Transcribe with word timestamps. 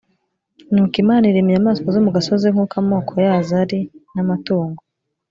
nuko 0.71 0.95
imana 1.03 1.23
irema 1.27 1.49
inyamaswa 1.51 1.87
zo 1.95 2.01
mu 2.05 2.11
gasozi 2.17 2.47
nk 2.53 2.59
uko 2.63 2.75
amoko 2.81 3.13
yazo 3.25 3.53
ari 3.63 3.79
n 4.13 4.15
amatungo 4.23 4.81